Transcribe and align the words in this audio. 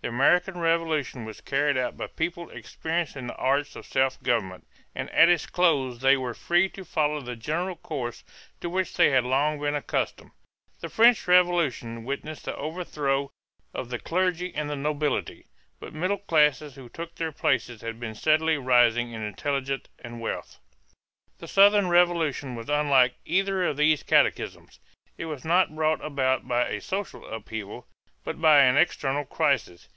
The 0.00 0.10
American 0.14 0.58
Revolution 0.60 1.24
was 1.24 1.40
carried 1.40 1.76
out 1.76 1.96
by 1.96 2.06
people 2.06 2.50
experienced 2.50 3.16
in 3.16 3.26
the 3.26 3.34
arts 3.34 3.74
of 3.74 3.84
self 3.84 4.22
government, 4.22 4.64
and 4.94 5.10
at 5.10 5.28
its 5.28 5.44
close 5.46 5.98
they 6.00 6.16
were 6.16 6.34
free 6.34 6.68
to 6.70 6.84
follow 6.84 7.20
the 7.20 7.34
general 7.34 7.74
course 7.74 8.22
to 8.60 8.70
which 8.70 8.96
they 8.96 9.10
had 9.10 9.24
long 9.24 9.58
been 9.58 9.74
accustomed. 9.74 10.30
The 10.78 10.88
French 10.88 11.26
Revolution 11.26 12.04
witnessed 12.04 12.44
the 12.44 12.54
overthrow 12.54 13.32
of 13.74 13.88
the 13.90 13.98
clergy 13.98 14.54
and 14.54 14.70
the 14.70 14.76
nobility; 14.76 15.46
but 15.80 15.92
middle 15.92 16.18
classes 16.18 16.76
who 16.76 16.88
took 16.88 17.16
their 17.16 17.32
places 17.32 17.80
had 17.82 17.98
been 17.98 18.14
steadily 18.14 18.56
rising 18.56 19.10
in 19.10 19.22
intelligence 19.22 19.88
and 19.98 20.20
wealth. 20.20 20.60
The 21.38 21.48
Southern 21.48 21.88
Revolution 21.88 22.54
was 22.54 22.68
unlike 22.68 23.16
either 23.24 23.64
of 23.64 23.76
these 23.76 24.04
cataclysms. 24.04 24.78
It 25.18 25.24
was 25.24 25.44
not 25.44 25.74
brought 25.74 26.02
about 26.04 26.46
by 26.46 26.68
a 26.68 26.80
social 26.80 27.26
upheaval, 27.26 27.88
but 28.24 28.38
by 28.42 28.60
an 28.60 28.76
external 28.76 29.24
crisis. 29.24 29.88